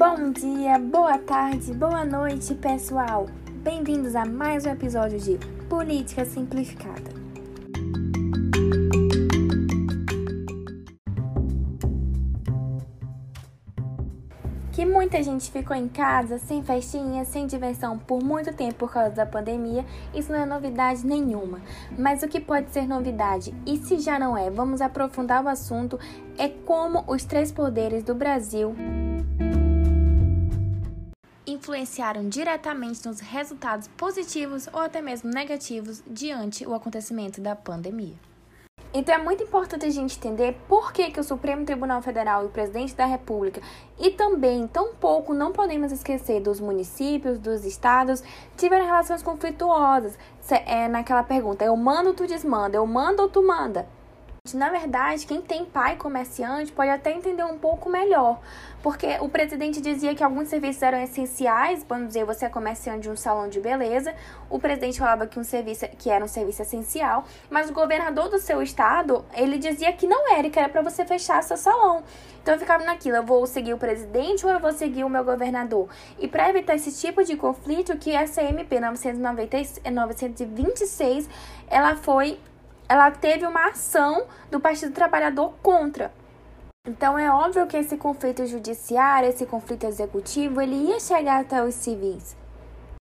[0.00, 3.26] Bom dia, boa tarde, boa noite, pessoal.
[3.56, 5.36] Bem-vindos a mais um episódio de
[5.68, 7.10] Política Simplificada.
[14.72, 19.10] Que muita gente ficou em casa, sem festinha, sem diversão por muito tempo por causa
[19.10, 21.60] da pandemia, isso não é novidade nenhuma.
[21.98, 26.00] Mas o que pode ser novidade, e se já não é, vamos aprofundar o assunto,
[26.38, 28.74] é como os três poderes do Brasil
[31.60, 38.14] influenciaram diretamente nos resultados positivos ou até mesmo negativos diante o acontecimento da pandemia.
[38.92, 42.46] Então é muito importante a gente entender por que, que o Supremo Tribunal Federal e
[42.46, 43.60] o presidente da República
[44.00, 48.24] e também, tão pouco, não podemos esquecer dos municípios, dos estados,
[48.56, 50.18] tiveram relações conflituosas.
[50.66, 53.86] É naquela pergunta, eu mando, tu desmanda, eu mando ou tu manda?
[54.54, 58.40] Na verdade, quem tem pai comerciante pode até entender um pouco melhor,
[58.82, 63.10] porque o presidente dizia que alguns serviços eram essenciais, vamos dizer, você é comerciante de
[63.10, 64.14] um salão de beleza,
[64.48, 68.38] o presidente falava que um serviço que era um serviço essencial, mas o governador do
[68.38, 72.02] seu estado, ele dizia que não era, que era para você fechar seu salão.
[72.42, 75.22] Então eu ficava naquilo, eu vou seguir o presidente ou eu vou seguir o meu
[75.22, 75.86] governador?
[76.18, 81.28] E para evitar esse tipo de conflito, que a CMP 990, 926,
[81.68, 82.38] ela foi
[82.90, 86.12] ela teve uma ação do Partido Trabalhador contra.
[86.84, 91.76] Então é óbvio que esse conflito judiciário, esse conflito executivo, ele ia chegar até os
[91.76, 92.36] civis.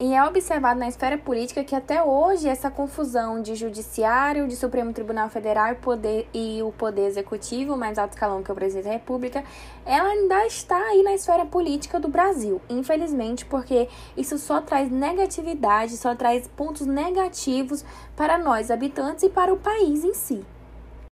[0.03, 4.91] E é observado na esfera política que até hoje essa confusão de judiciário, de Supremo
[4.91, 8.94] Tribunal Federal poder, e o poder executivo, mais alto escalão que é o presidente da
[8.94, 9.44] República,
[9.85, 15.95] ela ainda está aí na esfera política do Brasil, infelizmente, porque isso só traz negatividade,
[15.97, 17.85] só traz pontos negativos
[18.16, 20.44] para nós habitantes e para o país em si.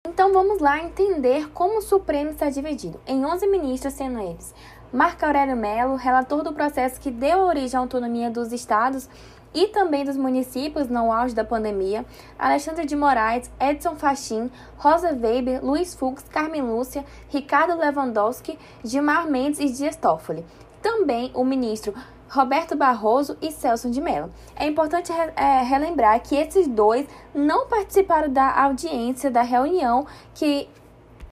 [0.07, 4.55] Então vamos lá entender como o Supremo está dividido em 11 ministros, sendo eles
[4.93, 9.07] Marco Aurélio Melo, relator do processo que deu origem à autonomia dos estados
[9.53, 12.07] e também dos municípios no auge da pandemia,
[12.39, 19.61] Alexandre de Moraes, Edson Fachin, Rosa Weber, Luiz Fux, Carmen Lúcia, Ricardo Lewandowski, Gilmar Mendes
[19.61, 20.45] e Dias Toffoli.
[20.81, 21.93] Também o ministro
[22.31, 24.33] Roberto Barroso e Celso de Mello.
[24.57, 30.69] É importante é, relembrar que esses dois não participaram da audiência da reunião que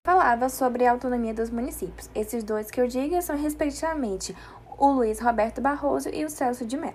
[0.06, 2.08] falava sobre a autonomia dos municípios.
[2.14, 4.36] Esses dois que eu digo são, respectivamente,
[4.78, 6.94] o Luiz Roberto Barroso e o Celso de Mello.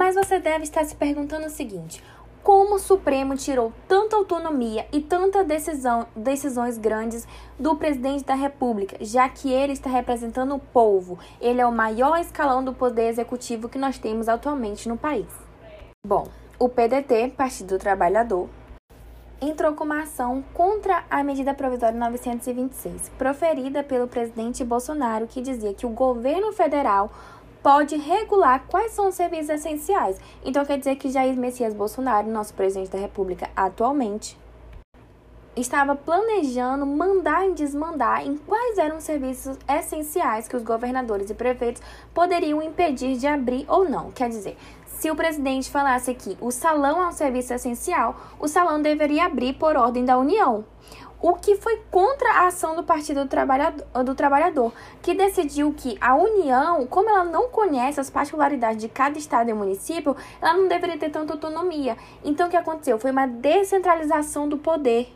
[0.00, 2.02] Mas você deve estar se perguntando o seguinte:
[2.42, 7.24] como o Supremo tirou tanta autonomia e tanta decisão, decisões grandes
[7.56, 11.16] do presidente da República, já que ele está representando o povo?
[11.40, 15.28] Ele é o maior escalão do poder executivo que nós temos atualmente no país.
[16.04, 16.26] Bom,
[16.58, 18.48] o PDT, Partido Trabalhador,
[19.40, 25.74] entrou com uma ação contra a medida provisória 926, proferida pelo presidente Bolsonaro, que dizia
[25.74, 27.10] que o governo federal
[27.62, 30.20] pode regular quais são os serviços essenciais.
[30.44, 34.36] Então quer dizer que Jair Messias Bolsonaro, nosso presidente da República atualmente,
[35.56, 41.34] estava planejando mandar e desmandar em quais eram os serviços essenciais que os governadores e
[41.34, 41.80] prefeitos
[42.12, 44.10] poderiam impedir de abrir ou não.
[44.10, 44.56] Quer dizer,
[45.04, 49.52] se o presidente falasse que o salão é um serviço essencial, o salão deveria abrir
[49.52, 50.64] por ordem da União.
[51.20, 54.72] O que foi contra a ação do Partido do Trabalhador, do Trabalhador,
[55.02, 59.52] que decidiu que a União, como ela não conhece as particularidades de cada estado e
[59.52, 61.98] município, ela não deveria ter tanta autonomia.
[62.24, 62.98] Então, o que aconteceu?
[62.98, 65.14] Foi uma descentralização do poder.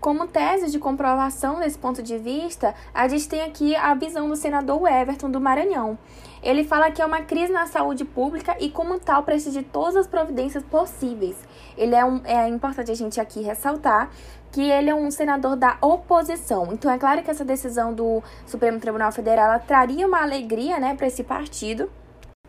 [0.00, 4.34] Como tese de comprovação desse ponto de vista, a gente tem aqui a visão do
[4.34, 5.98] senador Everton do Maranhão.
[6.42, 9.96] Ele fala que é uma crise na saúde pública e, como tal, precisa de todas
[9.96, 11.36] as providências possíveis.
[11.76, 14.10] Ele é, um, é importante a gente aqui ressaltar
[14.50, 16.72] que ele é um senador da oposição.
[16.72, 21.06] Então, é claro que essa decisão do Supremo Tribunal Federal traria uma alegria né, para
[21.06, 21.90] esse partido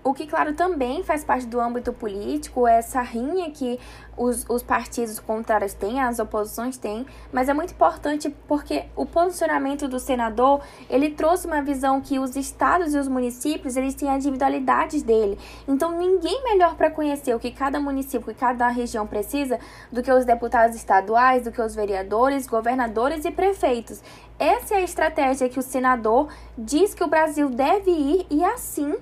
[0.03, 3.80] o que, claro, também faz parte do âmbito político, é essa rinha que
[4.18, 9.88] os, os partidos contrários têm, as oposições têm, mas é muito importante porque o posicionamento
[9.88, 14.18] do senador, ele trouxe uma visão que os estados e os municípios, eles têm as
[14.18, 15.39] individualidades dele.
[15.68, 19.57] Então, ninguém melhor para conhecer o que cada município e cada região precisa
[19.92, 24.01] do que os deputados estaduais, do que os vereadores, governadores e prefeitos.
[24.38, 28.95] Essa é a estratégia que o senador diz que o Brasil deve ir e assim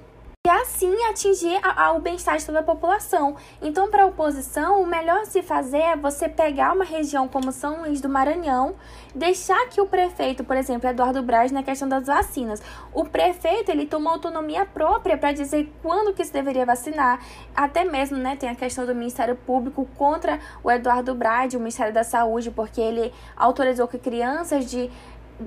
[0.44, 3.36] e assim atingir a, a, o bem-estar de toda a população.
[3.62, 7.82] Então, para a oposição, o melhor se fazer é você pegar uma região como São
[7.82, 8.74] Luís do Maranhão,
[9.14, 12.60] deixar que o prefeito, por exemplo, Eduardo Braz, na questão das vacinas,
[12.92, 17.24] o prefeito ele tomou autonomia própria para dizer quando que se deveria vacinar,
[17.56, 21.94] até mesmo, né, tem a questão do Ministério Público contra o Eduardo Braz, o Ministério
[21.94, 24.90] da Saúde, porque ele autorizou que crianças de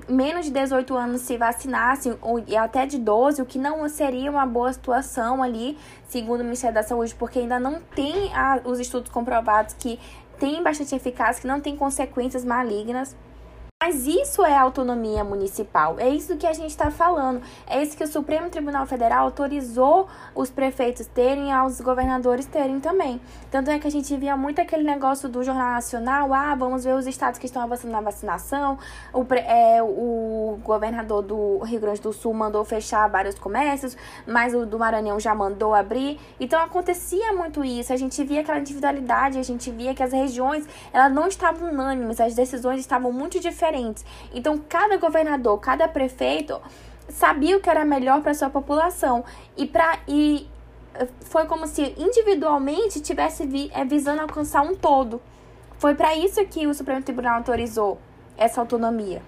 [0.09, 4.29] menos de 18 anos se vacinassem, ou, e até de 12, o que não seria
[4.29, 5.77] uma boa situação ali,
[6.07, 9.99] segundo o Ministério da Saúde, porque ainda não tem a, os estudos comprovados que
[10.39, 13.15] tem bastante eficácia, que não tem consequências malignas.
[13.85, 18.03] Mas isso é autonomia municipal, é isso que a gente está falando, é isso que
[18.03, 23.21] o Supremo Tribunal Federal autorizou os prefeitos terem, aos governadores terem também.
[23.51, 26.95] Tanto é que a gente via muito aquele negócio do Jornal Nacional, ah, vamos ver
[26.95, 28.79] os estados que estão avançando na vacinação,
[29.13, 33.95] o, é, o governador do Rio Grande do Sul mandou fechar vários comércios,
[34.25, 38.57] mas o do Maranhão já mandou abrir, então acontecia muito isso, a gente via aquela
[38.57, 43.39] individualidade, a gente via que as regiões, elas não estavam unânimes, as decisões estavam muito
[43.39, 44.05] diferentes diferentes.
[44.33, 46.61] Então, cada governador, cada prefeito
[47.09, 49.23] sabia o que era melhor para sua população
[49.55, 50.47] e para e
[50.95, 55.21] eh, foi como se individualmente tivesse vi, é, visando alcançar um todo.
[55.77, 57.99] Foi para isso que o Supremo Tribunal autorizou
[58.37, 59.21] essa autonomia.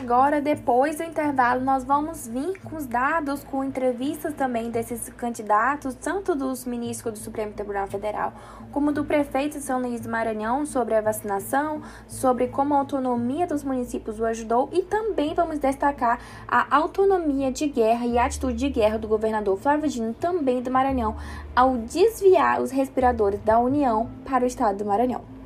[0.00, 5.96] Agora, depois do intervalo, nós vamos vir com os dados, com entrevistas também desses candidatos,
[5.96, 8.32] tanto dos ministros do Supremo Tribunal Federal,
[8.70, 13.44] como do prefeito de São Luís do Maranhão, sobre a vacinação, sobre como a autonomia
[13.44, 18.56] dos municípios o ajudou e também vamos destacar a autonomia de guerra e a atitude
[18.56, 21.16] de guerra do governador Flávio Dino, também do Maranhão,
[21.56, 25.37] ao desviar os respiradores da União para o estado do Maranhão.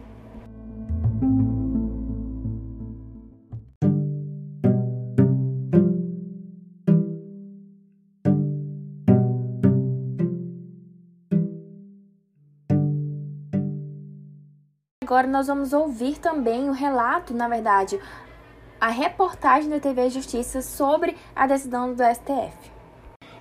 [15.13, 18.01] Agora nós vamos ouvir também o relato, na verdade,
[18.81, 22.73] a reportagem da TV Justiça sobre a decisão do STF.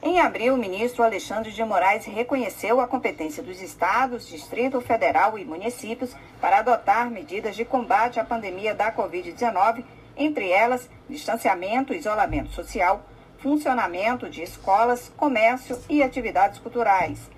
[0.02, 5.46] Em abril, o ministro Alexandre de Moraes reconheceu a competência dos estados, Distrito Federal e
[5.46, 9.86] municípios para adotar medidas de combate à pandemia da Covid-19,
[10.18, 13.06] entre elas distanciamento, isolamento social,
[13.38, 17.30] funcionamento de escolas, comércio e atividades culturais.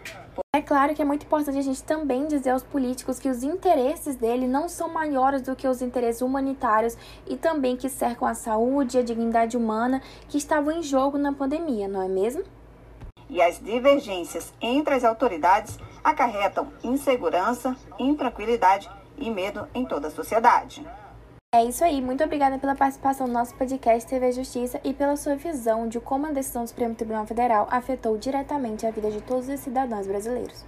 [0.65, 4.48] Claro que é muito importante a gente também dizer aos políticos que os interesses dele
[4.48, 9.00] não são maiores do que os interesses humanitários e também que cercam a saúde e
[9.01, 12.44] a dignidade humana que estavam em jogo na pandemia, não é mesmo?
[13.30, 20.86] E as divergências entre as autoridades acarretam insegurança, intranquilidade e medo em toda a sociedade.
[21.56, 25.36] É isso aí, muito obrigada pela participação no nosso podcast TV Justiça e pela sua
[25.36, 29.48] visão de como a decisão do Supremo Tribunal Federal afetou diretamente a vida de todos
[29.48, 30.66] os cidadãos brasileiros.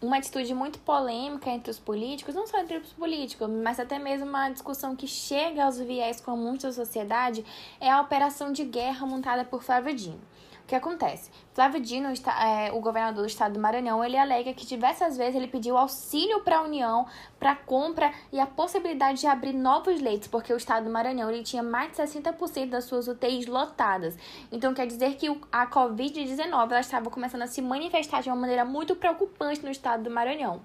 [0.00, 4.26] Uma atitude muito polêmica entre os políticos, não só entre os políticos, mas até mesmo
[4.28, 7.44] uma discussão que chega aos viés comuns da sociedade,
[7.80, 10.20] é a operação de guerra montada por Flávio Dino.
[10.64, 11.30] O que acontece?
[11.52, 15.46] Flávio Dino, é, o governador do estado do Maranhão, ele alega que diversas vezes ele
[15.46, 17.06] pediu auxílio para a União
[17.38, 21.42] para compra e a possibilidade de abrir novos leitos, porque o estado do Maranhão ele
[21.42, 24.16] tinha mais de 60% das suas UTIs lotadas.
[24.50, 28.96] Então quer dizer que a Covid-19 estava começando a se manifestar de uma maneira muito
[28.96, 30.62] preocupante no estado do Maranhão.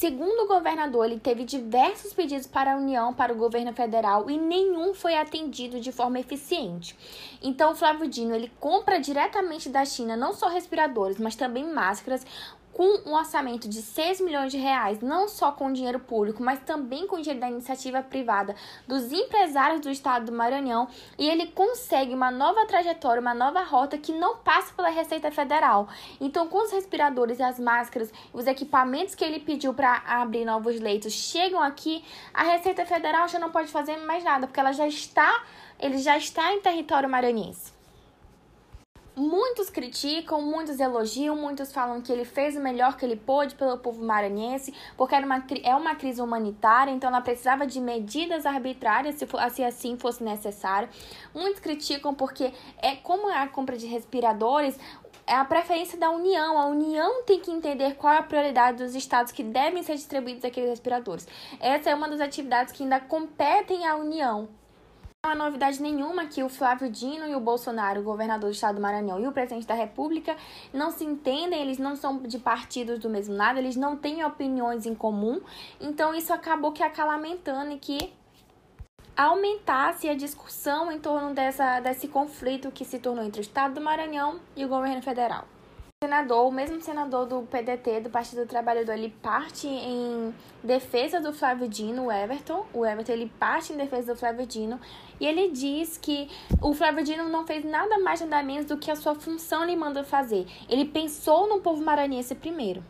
[0.00, 4.38] Segundo o governador, ele teve diversos pedidos para a União, para o governo federal e
[4.38, 6.96] nenhum foi atendido de forma eficiente.
[7.42, 12.24] Então, o Flávio Dino ele compra diretamente da China não só respiradores, mas também máscaras,
[12.80, 17.06] com um orçamento de 6 milhões de reais, não só com dinheiro público, mas também
[17.06, 18.56] com dinheiro da iniciativa privada
[18.88, 20.88] dos empresários do estado do Maranhão,
[21.18, 25.90] e ele consegue uma nova trajetória, uma nova rota que não passa pela Receita Federal.
[26.18, 30.80] Então, com os respiradores e as máscaras, os equipamentos que ele pediu para abrir novos
[30.80, 32.02] leitos chegam aqui,
[32.32, 35.44] a Receita Federal já não pode fazer mais nada, porque ela já está,
[35.78, 37.78] ele já está em território maranhense.
[39.20, 43.76] Muitos criticam, muitos elogiam, muitos falam que ele fez o melhor que ele pôde pelo
[43.76, 49.16] povo maranhense, porque era uma, é uma crise humanitária, então ela precisava de medidas arbitrárias
[49.16, 50.88] se, se assim fosse necessário.
[51.34, 54.78] Muitos criticam porque é como é a compra de respiradores,
[55.26, 56.58] é a preferência da União.
[56.58, 60.46] A União tem que entender qual é a prioridade dos estados que devem ser distribuídos
[60.46, 61.28] aqueles respiradores.
[61.60, 64.48] Essa é uma das atividades que ainda competem à União.
[65.22, 68.76] Não há novidade nenhuma que o Flávio Dino e o Bolsonaro, o governador do estado
[68.76, 70.34] do Maranhão e o presidente da República,
[70.72, 74.86] não se entendem, eles não são de partidos do mesmo lado, eles não têm opiniões
[74.86, 75.42] em comum.
[75.78, 78.14] Então isso acabou que acalamentando e que
[79.14, 83.80] aumentasse a discussão em torno dessa, desse conflito que se tornou entre o estado do
[83.82, 85.46] Maranhão e o governo federal
[86.02, 91.30] senador, o mesmo senador do PDT, do Partido do Trabalhador, ele parte em defesa do
[91.30, 92.66] Flávio Dino, o Everton.
[92.72, 94.80] O Everton, ele parte em defesa do Flávio Dino.
[95.20, 96.30] E ele diz que
[96.62, 99.76] o Flávio Dino não fez nada mais nada menos do que a sua função lhe
[99.76, 100.46] mandou fazer.
[100.70, 102.82] Ele pensou no povo maranhense primeiro.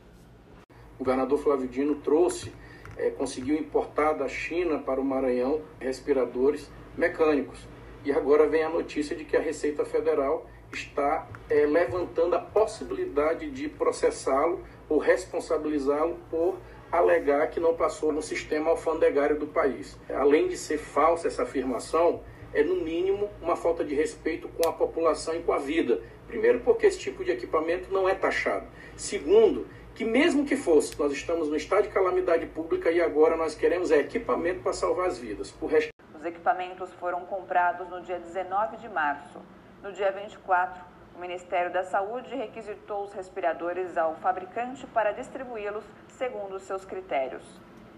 [0.97, 2.53] O governador Flávio Dino trouxe
[2.97, 7.59] é, conseguiu importar da China para o Maranhão respiradores mecânicos.
[8.05, 13.51] E agora vem a notícia de que a Receita Federal está é, levantando a possibilidade
[13.51, 16.57] de processá-lo ou responsabilizá-lo por
[16.91, 19.99] alegar que não passou no sistema alfandegário do país.
[20.09, 24.73] Além de ser falsa essa afirmação, é no mínimo uma falta de respeito com a
[24.73, 26.01] população e com a vida.
[26.27, 28.67] Primeiro, porque esse tipo de equipamento não é taxado.
[28.97, 33.55] Segundo, que mesmo que fosse, nós estamos no estado de calamidade pública e agora nós
[33.55, 35.55] queremos é equipamento para salvar as vidas.
[35.61, 35.91] O resto...
[36.21, 39.41] Os equipamentos foram comprados no dia 19 de março.
[39.83, 40.79] No dia 24,
[41.17, 47.43] o Ministério da Saúde requisitou os respiradores ao fabricante para distribuí-los segundo os seus critérios.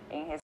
[0.09, 0.41] Em, res...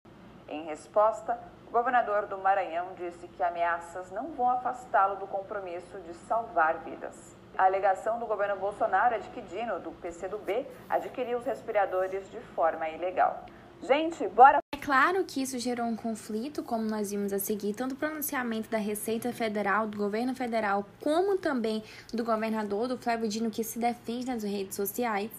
[0.49, 6.13] em resposta, o governador do Maranhão disse que ameaças não vão afastá-lo do compromisso de
[6.13, 7.33] salvar vidas.
[7.57, 12.41] A alegação do governo Bolsonaro é de que Dino, do PCdoB, adquiriu os respiradores de
[12.41, 13.45] forma ilegal.
[13.81, 14.59] Gente, bora!
[14.89, 18.79] Claro que isso gerou um conflito, como nós vimos a seguir, tanto o pronunciamento da
[18.79, 24.25] Receita Federal, do governo federal, como também do governador, do Flávio Dino, que se defende
[24.25, 25.29] nas redes sociais.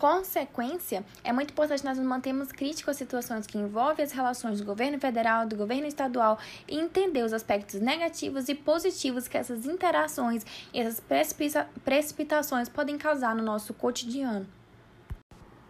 [0.00, 4.66] Consequência, é muito importante nós nos mantermos críticos às situações que envolvem as relações do
[4.66, 6.36] governo federal, do governo estadual
[6.66, 11.00] e entender os aspectos negativos e positivos que essas interações e essas
[11.84, 14.44] precipitações podem causar no nosso cotidiano.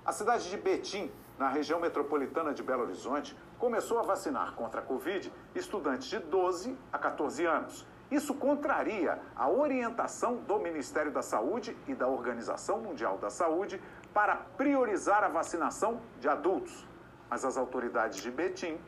[0.02, 4.84] A cidade de Betim na região metropolitana de Belo Horizonte, começou a vacinar contra a
[4.84, 7.86] Covid estudantes de 12 a 14 anos.
[8.10, 13.80] Isso contraria a orientação do Ministério da Saúde e da Organização Mundial da Saúde
[14.12, 16.86] para priorizar a vacinação de adultos.
[17.30, 18.78] Mas as autoridades de Betim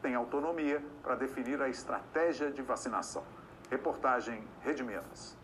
[0.00, 3.24] têm autonomia para definir a estratégia de vacinação.
[3.68, 5.41] Reportagem Rede Minas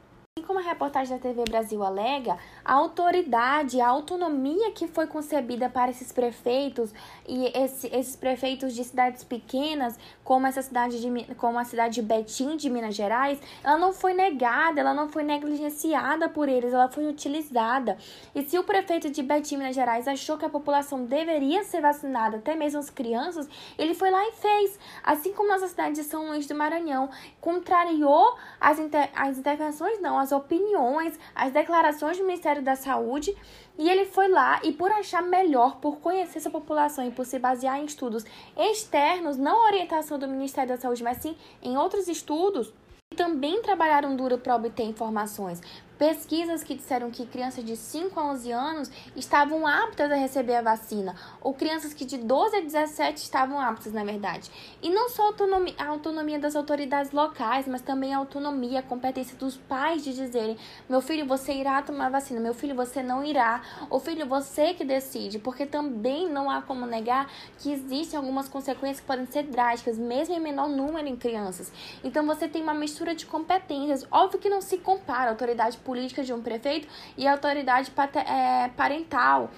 [0.49, 5.91] como a reportagem da TV Brasil alega, a autoridade, a autonomia que foi concebida para
[5.91, 6.91] esses prefeitos
[7.27, 12.03] e esse, esses prefeitos de cidades pequenas, como essa cidade de, como a cidade de
[12.03, 16.89] Betim de Minas Gerais, ela não foi negada, ela não foi negligenciada por eles, ela
[16.89, 17.99] foi utilizada.
[18.35, 22.39] E se o prefeito de Betim, Minas Gerais, achou que a população deveria ser vacinada,
[22.39, 24.79] até mesmo as crianças, ele foi lá e fez.
[25.05, 30.19] Assim como nossa cidade de São Luís do Maranhão, contrariou as, inter, as intervenções, não,
[30.19, 33.37] as opiniões, as declarações do Ministério da Saúde,
[33.79, 37.39] e ele foi lá e por achar melhor, por conhecer essa população e por se
[37.39, 38.25] basear em estudos
[38.57, 42.73] externos, não orientação do Ministério da Saúde, mas sim em outros estudos,
[43.17, 45.61] também trabalharam duro para obter informações.
[45.99, 50.63] Pesquisas que disseram que crianças de 5 a 11 anos estavam aptas a receber a
[50.63, 54.49] vacina, ou crianças que de 12 a 17 estavam aptas, na verdade.
[54.81, 58.83] E não só a autonomia, a autonomia das autoridades locais, mas também a autonomia, a
[58.83, 60.57] competência dos pais de dizerem:
[60.89, 64.85] meu filho, você irá tomar vacina, meu filho, você não irá, ou filho, você que
[64.85, 67.29] decide, porque também não há como negar
[67.59, 71.73] que existem algumas consequências que podem ser drásticas, mesmo em menor número em crianças.
[72.05, 74.07] Então você tem uma mistura de competências.
[74.13, 79.51] Óbvio que não se compara autoridade política de um prefeito e autoridade é, parental.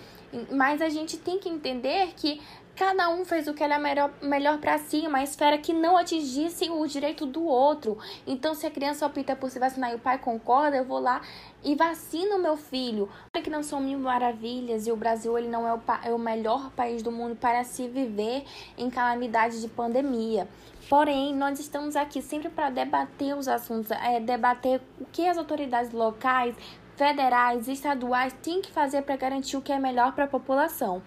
[0.51, 2.41] Mas a gente tem que entender que
[2.81, 6.71] cada um fez o que era melhor, melhor para si, uma esfera que não atingisse
[6.71, 7.99] o direito do outro.
[8.27, 11.21] Então, se a criança opta por se vacinar e o pai concorda, eu vou lá
[11.63, 13.09] e vacino meu filho.
[13.35, 16.19] Olha que não são mil maravilhas e o Brasil ele não é o, é o
[16.19, 18.45] melhor país do mundo para se viver
[18.79, 20.49] em calamidade de pandemia.
[20.89, 25.93] Porém, nós estamos aqui sempre para debater os assuntos, é, debater o que as autoridades
[25.93, 26.57] locais,
[27.01, 31.03] federais e estaduais têm que fazer para garantir o que é melhor para a população.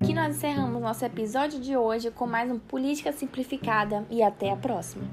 [0.00, 4.56] Aqui nós encerramos nosso episódio de hoje com mais um Política Simplificada e até a
[4.56, 5.04] próxima.